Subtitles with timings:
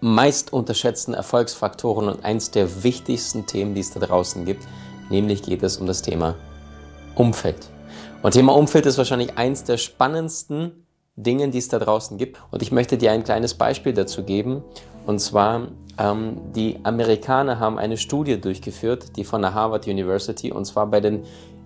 [0.00, 4.66] meist unterschätzten Erfolgsfaktoren und eins der wichtigsten Themen, die es da draußen gibt,
[5.10, 6.34] nämlich geht es um das Thema
[7.14, 7.68] Umfeld.
[8.22, 12.38] Und Thema Umfeld ist wahrscheinlich eins der spannendsten Dinge, die es da draußen gibt.
[12.50, 14.62] Und ich möchte dir ein kleines Beispiel dazu geben.
[15.06, 20.64] Und zwar, ähm, die Amerikaner haben eine Studie durchgeführt, die von der Harvard University, und
[20.64, 21.24] zwar bei den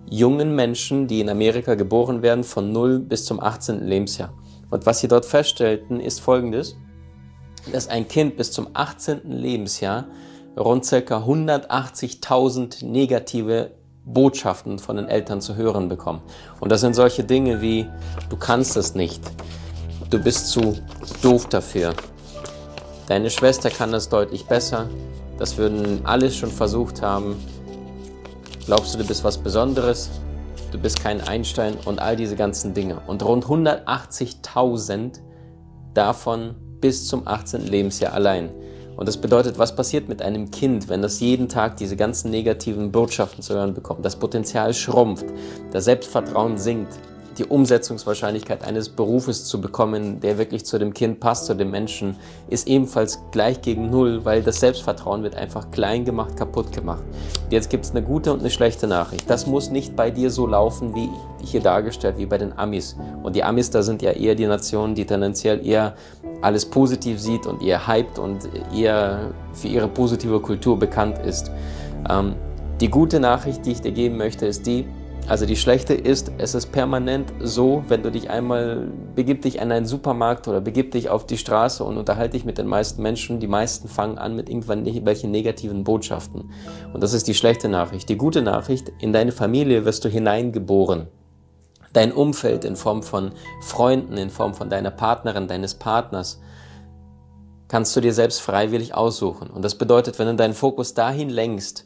[0.09, 3.87] jungen Menschen, die in Amerika geboren werden, von 0 bis zum 18.
[3.87, 4.33] Lebensjahr.
[4.69, 6.75] Und was sie dort feststellten, ist folgendes,
[7.71, 9.21] dass ein Kind bis zum 18.
[9.23, 10.05] Lebensjahr
[10.57, 10.97] rund ca.
[10.97, 13.71] 180.000 negative
[14.05, 16.21] Botschaften von den Eltern zu hören bekommen.
[16.59, 17.87] Und das sind solche Dinge wie,
[18.29, 19.21] du kannst es nicht,
[20.09, 20.77] du bist zu
[21.21, 21.93] doof dafür,
[23.07, 24.89] deine Schwester kann das deutlich besser,
[25.37, 27.35] das würden alle schon versucht haben,
[28.65, 30.09] glaubst du, du bist was Besonderes,
[30.71, 33.01] du bist kein Einstein und all diese ganzen Dinge.
[33.07, 35.19] Und rund 180.000
[35.93, 37.65] davon bis zum 18.
[37.65, 38.49] Lebensjahr allein.
[38.97, 42.91] Und das bedeutet, was passiert mit einem Kind, wenn das jeden Tag diese ganzen negativen
[42.91, 44.03] Botschaften zu hören bekommt?
[44.03, 45.25] Das Potenzial schrumpft,
[45.71, 46.91] das Selbstvertrauen sinkt,
[47.37, 52.17] die Umsetzungswahrscheinlichkeit eines Berufes zu bekommen, der wirklich zu dem Kind passt, zu dem Menschen,
[52.49, 57.03] ist ebenfalls gleich gegen Null, weil das Selbstvertrauen wird einfach klein gemacht, kaputt gemacht.
[57.49, 59.29] Jetzt gibt es eine gute und eine schlechte Nachricht.
[59.29, 61.09] Das muss nicht bei dir so laufen, wie
[61.43, 62.95] hier dargestellt, wie bei den Amis.
[63.23, 65.95] Und die Amis, da sind ja eher die Nationen, die tendenziell eher
[66.41, 71.51] alles positiv sieht und eher hyped und eher für ihre positive Kultur bekannt ist.
[72.09, 72.35] Ähm,
[72.81, 74.85] die gute Nachricht, die ich dir geben möchte, ist die,
[75.27, 79.71] also die schlechte ist, es ist permanent so, wenn du dich einmal, begib dich an
[79.71, 83.39] einen Supermarkt oder begib dich auf die Straße und unterhalte dich mit den meisten Menschen,
[83.39, 86.51] die meisten fangen an mit irgendwelchen negativen Botschaften.
[86.93, 88.09] Und das ist die schlechte Nachricht.
[88.09, 91.07] Die gute Nachricht, in deine Familie wirst du hineingeboren.
[91.93, 93.31] Dein Umfeld in Form von
[93.61, 96.41] Freunden, in Form von deiner Partnerin, deines Partners,
[97.69, 99.49] kannst du dir selbst freiwillig aussuchen.
[99.49, 101.85] Und das bedeutet, wenn du deinen Fokus dahin lenkst,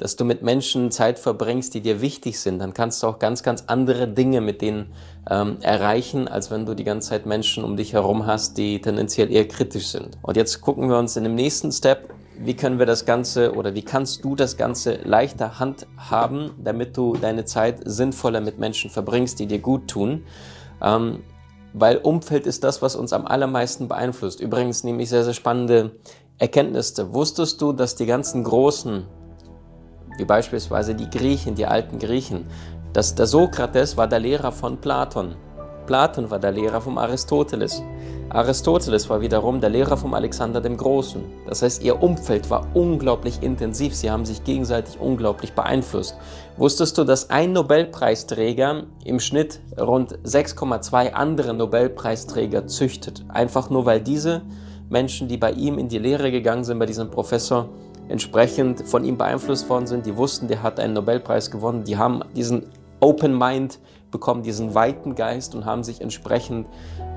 [0.00, 3.42] dass du mit Menschen Zeit verbringst, die dir wichtig sind, dann kannst du auch ganz,
[3.42, 4.92] ganz andere Dinge mit denen
[5.28, 9.30] ähm, erreichen, als wenn du die ganze Zeit Menschen um dich herum hast, die tendenziell
[9.30, 10.16] eher kritisch sind.
[10.22, 13.74] Und jetzt gucken wir uns in dem nächsten Step, wie können wir das Ganze oder
[13.74, 19.38] wie kannst du das Ganze leichter handhaben, damit du deine Zeit sinnvoller mit Menschen verbringst,
[19.38, 20.24] die dir gut tun.
[20.82, 21.20] Ähm,
[21.74, 24.40] weil Umfeld ist das, was uns am allermeisten beeinflusst.
[24.40, 25.92] Übrigens nämlich sehr, sehr spannende
[26.38, 27.12] Erkenntnisse.
[27.12, 29.04] Wusstest du, dass die ganzen großen
[30.20, 32.44] wie beispielsweise die Griechen, die alten Griechen.
[32.92, 35.36] dass der Sokrates war der Lehrer von Platon.
[35.86, 37.82] Platon war der Lehrer von Aristoteles.
[38.30, 41.22] Aristoteles war wiederum der Lehrer von Alexander dem Großen.
[41.46, 43.94] Das heißt, ihr Umfeld war unglaublich intensiv.
[43.94, 46.16] Sie haben sich gegenseitig unglaublich beeinflusst.
[46.56, 53.24] Wusstest du, dass ein Nobelpreisträger im Schnitt rund 6,2 andere Nobelpreisträger züchtet?
[53.28, 54.42] Einfach nur, weil diese
[54.88, 57.68] Menschen, die bei ihm in die Lehre gegangen sind, bei diesem Professor,
[58.10, 62.22] entsprechend von ihm beeinflusst worden sind, die wussten, der hat einen Nobelpreis gewonnen, die haben
[62.34, 62.66] diesen
[63.00, 63.78] Open Mind
[64.10, 66.66] bekommen, diesen weiten Geist und haben sich entsprechend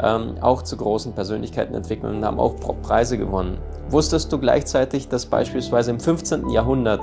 [0.01, 3.57] ähm, auch zu großen Persönlichkeiten entwickelt und haben auch Preise gewonnen.
[3.89, 6.49] Wusstest du gleichzeitig, dass beispielsweise im 15.
[6.49, 7.01] Jahrhundert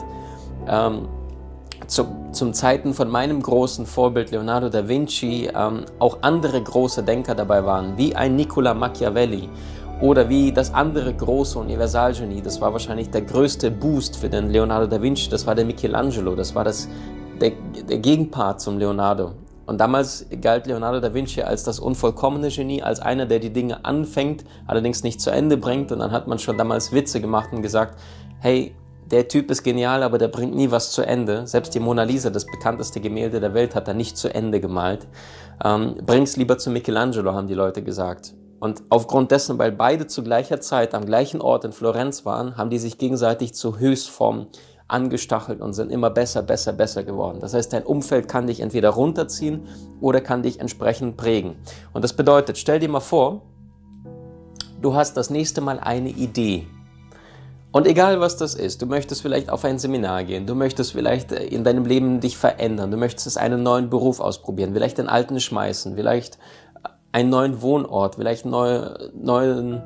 [0.68, 1.08] ähm,
[1.86, 7.34] zu, zum Zeiten von meinem großen Vorbild Leonardo da Vinci ähm, auch andere große Denker
[7.34, 9.48] dabei waren, wie ein Nicola Machiavelli
[10.00, 14.86] oder wie das andere große Universalgenie, das war wahrscheinlich der größte Boost für den Leonardo
[14.86, 16.88] da Vinci, das war der Michelangelo, das war das,
[17.40, 17.52] der,
[17.88, 19.32] der Gegenpart zum Leonardo.
[19.66, 23.84] Und damals galt Leonardo da Vinci als das unvollkommene Genie, als einer, der die Dinge
[23.84, 25.92] anfängt, allerdings nicht zu Ende bringt.
[25.92, 27.96] Und dann hat man schon damals Witze gemacht und gesagt,
[28.40, 28.74] hey,
[29.12, 31.46] der Typ ist genial, aber der bringt nie was zu Ende.
[31.46, 35.06] Selbst die Mona Lisa, das bekannteste Gemälde der Welt, hat er nicht zu Ende gemalt.
[35.64, 38.34] Ähm, bring's lieber zu Michelangelo, haben die Leute gesagt.
[38.60, 42.68] Und aufgrund dessen, weil beide zu gleicher Zeit am gleichen Ort in Florenz waren, haben
[42.68, 44.46] die sich gegenseitig zu Höchstform
[44.86, 47.38] angestachelt und sind immer besser, besser, besser geworden.
[47.40, 49.62] Das heißt, dein Umfeld kann dich entweder runterziehen
[50.00, 51.56] oder kann dich entsprechend prägen.
[51.92, 53.40] Und das bedeutet, stell dir mal vor,
[54.82, 56.66] du hast das nächste Mal eine Idee.
[57.72, 61.30] Und egal was das ist, du möchtest vielleicht auf ein Seminar gehen, du möchtest vielleicht
[61.30, 65.38] äh, in deinem Leben dich verändern, du möchtest einen neuen Beruf ausprobieren, vielleicht den alten
[65.38, 66.36] schmeißen, vielleicht
[67.12, 68.52] einen neuen Wohnort, vielleicht einen
[69.22, 69.82] neuen,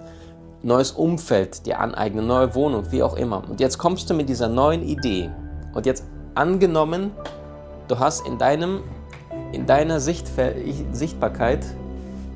[0.63, 3.43] neues Umfeld dir aneignen, neue Wohnung, wie auch immer.
[3.49, 5.31] Und jetzt kommst du mit dieser neuen Idee.
[5.75, 6.05] Und jetzt
[6.35, 7.13] angenommen,
[7.89, 8.83] du hast in, deinem,
[9.53, 10.31] in deiner Sicht,
[10.93, 11.65] Sichtbarkeit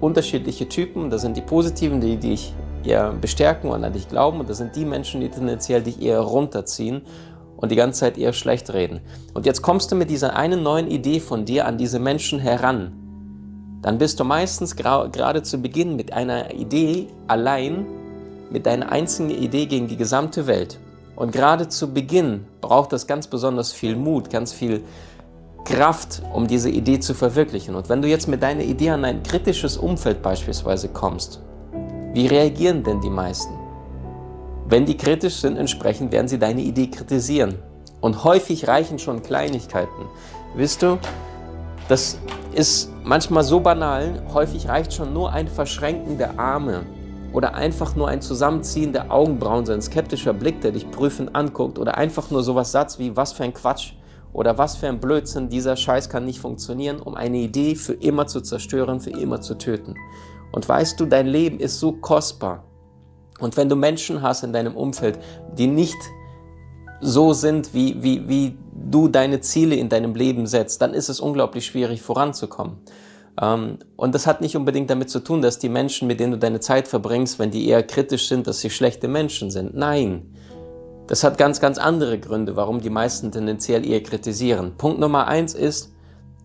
[0.01, 1.11] unterschiedliche Typen.
[1.11, 4.41] Das sind die positiven, die dich eher bestärken und an dich glauben.
[4.41, 7.03] Und das sind die Menschen, die tendenziell dich eher runterziehen
[7.57, 9.01] und die ganze Zeit eher schlecht reden.
[9.35, 12.93] Und jetzt kommst du mit dieser einen neuen Idee von dir an diese Menschen heran.
[13.83, 17.87] Dann bist du meistens gerade zu Beginn mit einer Idee allein,
[18.51, 20.79] mit deiner einzigen Idee gegen die gesamte Welt.
[21.15, 24.83] Und gerade zu Beginn braucht das ganz besonders viel Mut, ganz viel
[25.65, 27.75] Kraft, um diese Idee zu verwirklichen.
[27.75, 31.41] Und wenn du jetzt mit deiner Idee an ein kritisches Umfeld beispielsweise kommst,
[32.15, 33.53] wie reagieren denn die meisten?
[34.69, 37.57] Wenn die kritisch sind, entsprechend werden sie deine Idee kritisieren.
[38.01, 40.07] Und häufig reichen schon Kleinigkeiten.
[40.55, 40.99] Wisst du,
[41.89, 42.19] das
[42.55, 46.85] ist manchmal so banal, häufig reicht schon nur ein Verschränken der Arme
[47.33, 51.79] oder einfach nur ein Zusammenziehen der Augenbrauen, so ein skeptischer Blick, der dich prüfend anguckt
[51.79, 53.95] oder einfach nur sowas Satz wie was für ein Quatsch
[54.35, 58.27] oder was für ein Blödsinn, dieser Scheiß kann nicht funktionieren, um eine Idee für immer
[58.27, 59.95] zu zerstören, für immer zu töten.
[60.53, 62.65] Und weißt du, dein Leben ist so kostbar.
[63.41, 65.19] Und wenn du Menschen hast in deinem Umfeld,
[65.57, 65.97] die nicht
[67.01, 71.21] so sind, wie, wie, wie du deine Ziele in deinem Leben setzt, dann ist es
[71.21, 72.79] unglaublich schwierig voranzukommen.
[73.41, 76.39] Ähm, und das hat nicht unbedingt damit zu tun, dass die Menschen, mit denen du
[76.39, 79.77] deine Zeit verbringst, wenn die eher kritisch sind, dass sie schlechte Menschen sind.
[79.77, 80.35] Nein.
[81.07, 84.75] Das hat ganz, ganz andere Gründe, warum die meisten tendenziell eher kritisieren.
[84.77, 85.95] Punkt Nummer eins ist,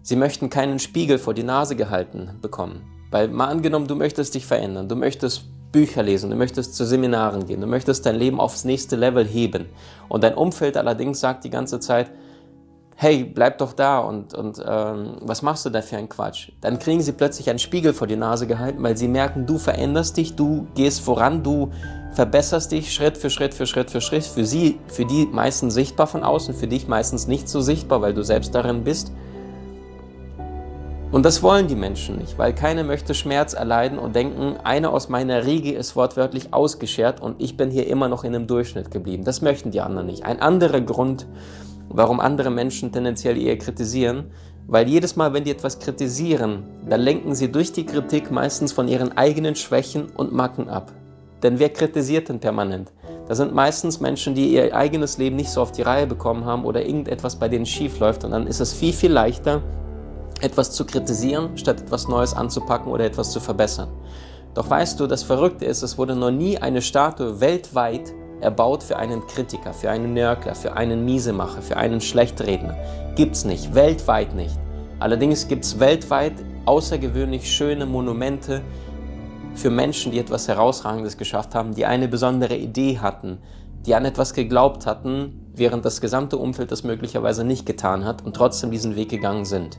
[0.03, 2.81] sie möchten keinen Spiegel vor die Nase gehalten bekommen.
[3.11, 5.44] Weil mal angenommen, du möchtest dich verändern, du möchtest
[5.74, 9.66] Bücher lesen, du möchtest zu Seminaren gehen, du möchtest dein Leben aufs nächste Level heben.
[10.08, 12.12] Und dein Umfeld allerdings sagt die ganze Zeit,
[12.96, 16.52] hey, bleib doch da und, und ähm, was machst du da für einen Quatsch?
[16.62, 20.16] Dann kriegen sie plötzlich einen Spiegel vor die Nase gehalten, weil sie merken, du veränderst
[20.16, 21.72] dich, du gehst voran, du
[22.14, 24.24] verbesserst dich Schritt für Schritt für Schritt für Schritt.
[24.24, 28.14] Für sie, für die meistens sichtbar von außen, für dich meistens nicht so sichtbar, weil
[28.14, 29.12] du selbst darin bist.
[31.13, 35.10] Und das wollen die Menschen nicht, weil keiner möchte Schmerz erleiden und denken, einer aus
[35.10, 39.24] meiner Riege ist wortwörtlich ausgeschert und ich bin hier immer noch in einem Durchschnitt geblieben.
[39.24, 40.25] Das möchten die anderen nicht.
[40.25, 41.27] Ein anderer Grund,
[41.88, 44.31] warum andere Menschen tendenziell eher kritisieren,
[44.65, 48.88] weil jedes Mal, wenn die etwas kritisieren, dann lenken sie durch die Kritik meistens von
[48.88, 50.92] ihren eigenen Schwächen und Macken ab.
[51.44, 52.92] Denn wer kritisiert denn permanent?
[53.27, 56.65] Das sind meistens Menschen, die ihr eigenes Leben nicht so auf die Reihe bekommen haben
[56.65, 59.62] oder irgendetwas bei denen schief läuft und dann ist es viel, viel leichter,
[60.41, 63.89] etwas zu kritisieren, statt etwas Neues anzupacken oder etwas zu verbessern.
[64.53, 68.97] Doch weißt du, das Verrückte ist, es wurde noch nie eine Statue weltweit erbaut für
[68.97, 72.75] einen Kritiker, für einen Nörgler, für einen Miesemacher, für einen Schlechtredner.
[73.15, 74.57] Gibt's nicht, weltweit nicht.
[75.00, 76.33] Allerdings gibt es weltweit
[76.65, 78.62] außergewöhnlich schöne Monumente
[79.56, 83.39] für Menschen, die etwas Herausragendes geschafft haben, die eine besondere Idee hatten,
[83.86, 88.36] die an etwas geglaubt hatten, während das gesamte Umfeld das möglicherweise nicht getan hat und
[88.36, 89.77] trotzdem diesen Weg gegangen sind.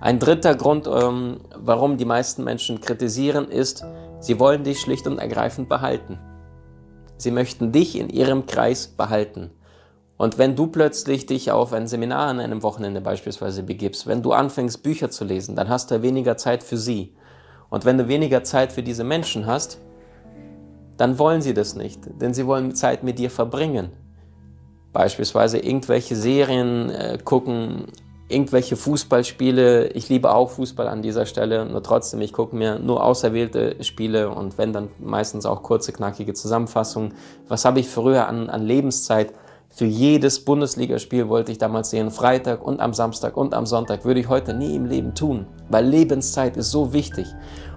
[0.00, 3.84] Ein dritter Grund, ähm, warum die meisten Menschen kritisieren, ist,
[4.20, 6.18] sie wollen dich schlicht und ergreifend behalten.
[7.16, 9.50] Sie möchten dich in ihrem Kreis behalten.
[10.18, 14.32] Und wenn du plötzlich dich auf ein Seminar an einem Wochenende beispielsweise begibst, wenn du
[14.32, 17.14] anfängst Bücher zu lesen, dann hast du weniger Zeit für sie.
[17.68, 19.78] Und wenn du weniger Zeit für diese Menschen hast,
[20.96, 23.90] dann wollen sie das nicht, denn sie wollen Zeit mit dir verbringen.
[24.92, 27.88] Beispielsweise irgendwelche Serien äh, gucken,
[28.28, 29.88] irgendwelche Fußballspiele.
[29.88, 34.30] Ich liebe auch Fußball an dieser Stelle, nur trotzdem, ich gucke mir nur auserwählte Spiele
[34.30, 37.14] und wenn dann meistens auch kurze, knackige Zusammenfassungen.
[37.48, 39.32] Was habe ich früher an, an Lebenszeit?
[39.68, 44.20] Für jedes Bundesligaspiel wollte ich damals sehen, Freitag und am Samstag und am Sonntag würde
[44.20, 47.26] ich heute nie im Leben tun, weil Lebenszeit ist so wichtig.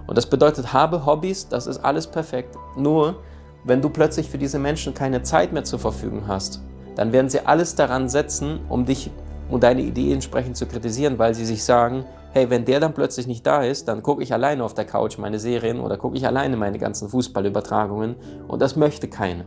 [0.06, 2.56] Und das bedeutet, habe Hobbys, das ist alles perfekt.
[2.76, 3.16] Nur,
[3.64, 6.62] wenn du plötzlich für diese Menschen keine Zeit mehr zur Verfügung hast,
[6.96, 9.10] dann werden sie alles daran setzen, um dich
[9.50, 13.26] und deine Idee entsprechend zu kritisieren, weil sie sich sagen, hey, wenn der dann plötzlich
[13.26, 16.26] nicht da ist, dann gucke ich alleine auf der Couch meine Serien oder gucke ich
[16.26, 18.16] alleine meine ganzen Fußballübertragungen
[18.46, 19.44] und das möchte keiner.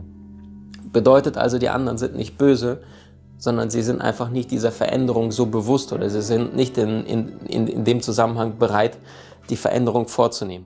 [0.91, 2.81] Bedeutet also, die anderen sind nicht böse,
[3.38, 7.39] sondern sie sind einfach nicht dieser Veränderung so bewusst oder sie sind nicht in, in,
[7.48, 8.98] in, in dem Zusammenhang bereit,
[9.50, 10.65] die Veränderung vorzunehmen.